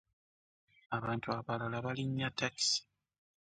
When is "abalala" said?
1.39-1.77